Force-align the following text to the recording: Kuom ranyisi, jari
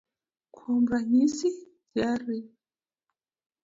Kuom 0.55 0.81
ranyisi, 0.91 1.49
jari 1.97 2.39